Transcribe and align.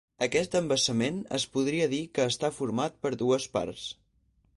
Aquest 0.25 0.55
embassament 0.59 1.19
es 1.37 1.45
podria 1.57 1.89
dir 1.91 1.99
que 2.15 2.25
està 2.31 2.51
format 2.61 2.97
per 3.07 3.13
dues 3.21 3.47
parts. 3.59 3.85